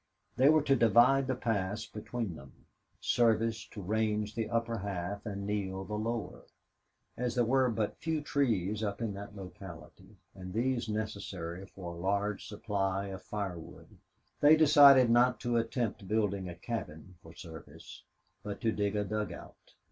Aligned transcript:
They 0.35 0.49
were 0.49 0.63
to 0.63 0.75
divide 0.75 1.27
the 1.27 1.35
pass 1.35 1.85
between 1.85 2.35
them, 2.35 2.65
Service 2.99 3.67
to 3.67 3.83
range 3.83 4.33
the 4.33 4.49
upper 4.49 4.79
half 4.79 5.23
and 5.27 5.45
Neale 5.45 5.85
the 5.85 5.93
lower. 5.93 6.41
As 7.15 7.35
there 7.35 7.45
were 7.45 7.69
but 7.69 7.97
few 7.97 8.19
trees 8.23 8.81
up 8.81 8.99
in 8.99 9.13
that 9.13 9.35
locality, 9.35 10.17
and 10.33 10.53
these 10.53 10.89
necessary 10.89 11.67
for 11.67 11.93
a 11.93 11.99
large 11.99 12.47
supply 12.47 13.09
of 13.09 13.21
fire 13.21 13.59
wood, 13.59 13.89
they 14.39 14.55
decided 14.57 15.11
not 15.11 15.39
to 15.41 15.57
attempt 15.57 16.07
building 16.07 16.49
a 16.49 16.55
cabin 16.55 17.13
for 17.21 17.35
Service, 17.35 18.01
but 18.41 18.59
to 18.61 18.71
dig 18.71 18.95
a 18.95 19.03
dugout. 19.03 19.75